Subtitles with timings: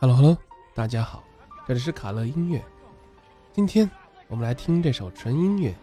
[0.00, 0.38] Hello Hello，
[0.76, 1.24] 大家好，
[1.66, 2.64] 这里是卡乐音乐。
[3.52, 3.90] 今天
[4.28, 5.74] 我们来听这首纯音乐。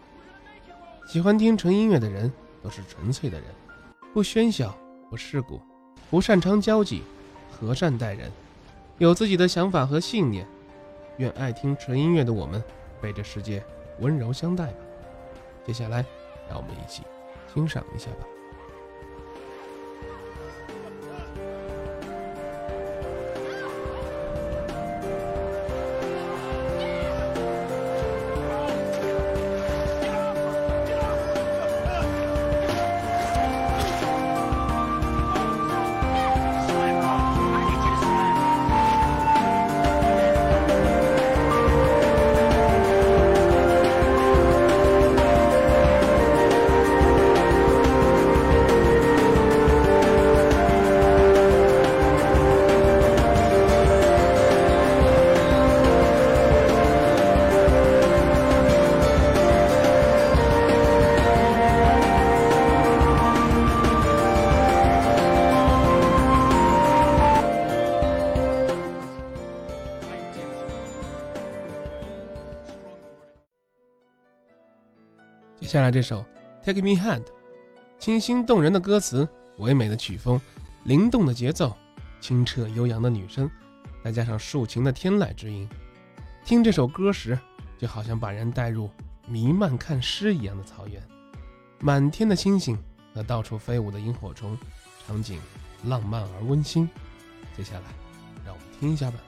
[1.06, 2.32] 喜欢听纯音乐的人
[2.62, 3.46] 都是纯粹的人，
[4.14, 4.74] 不喧嚣，
[5.10, 5.60] 不世故，
[6.08, 7.02] 不擅长交际，
[7.50, 8.32] 和善待人，
[8.96, 10.46] 有自己的想法和信念。
[11.18, 12.64] 愿爱听纯音乐的我们
[13.02, 13.62] 被这世界
[14.00, 14.78] 温柔相待吧。
[15.66, 16.02] 接下来，
[16.48, 17.02] 让我们一起
[17.52, 18.26] 欣赏一下吧。
[75.66, 76.24] 接下来这首
[76.64, 77.24] 《Take Me Hand》，
[77.98, 80.40] 清新动人的歌词，唯美的曲风，
[80.84, 81.76] 灵动的节奏，
[82.20, 83.50] 清澈悠扬的女声，
[84.04, 85.68] 再加上竖琴的天籁之音，
[86.44, 87.36] 听这首歌时，
[87.76, 88.88] 就好像把人带入
[89.26, 91.02] 弥漫看诗一样的草原，
[91.80, 92.78] 满天的星星
[93.12, 94.56] 和到处飞舞的萤火虫，
[95.04, 95.40] 场景
[95.82, 96.88] 浪漫而温馨。
[97.56, 97.86] 接下来，
[98.44, 99.18] 让我们听一下吧。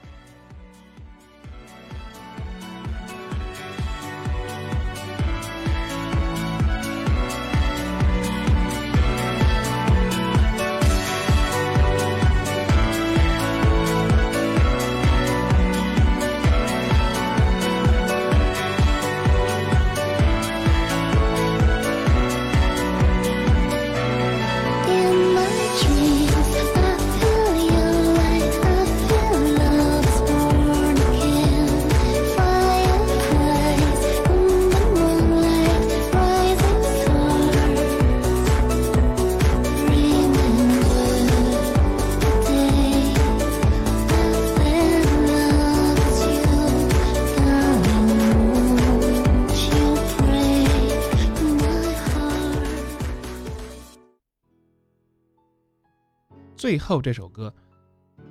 [56.59, 57.53] 最后这首歌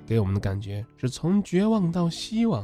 [0.05, 2.63] 给我们的感觉是从绝望到希望，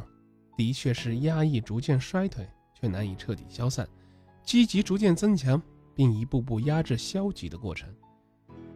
[0.56, 2.48] 的确是压抑逐渐衰退，
[2.80, 3.84] 却难以彻底消散；
[4.44, 5.60] 积极逐渐增强，
[5.96, 7.90] 并一步步压制消极的过程。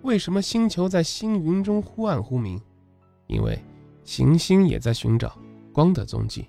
[0.02, 2.60] 为什么星球在星云中忽暗忽明？
[3.28, 3.64] 因为
[4.04, 5.38] 行星也在寻找
[5.72, 6.48] 光的踪迹，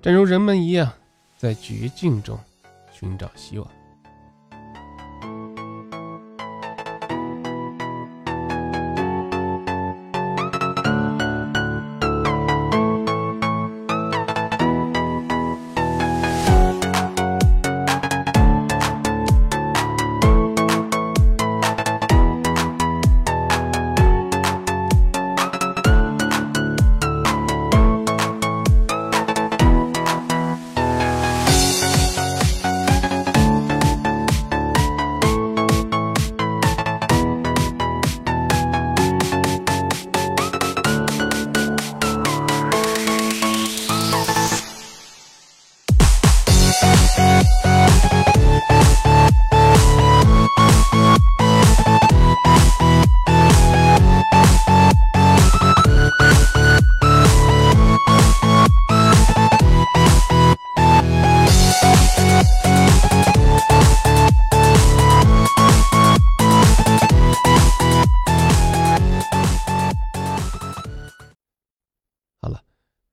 [0.00, 0.92] 正如人们一样，
[1.36, 2.38] 在绝境中
[2.92, 3.68] 寻找希望。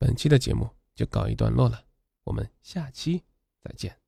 [0.03, 1.85] 本期的节目就告一段落了，
[2.25, 3.23] 我们下期
[3.63, 4.02] 再见。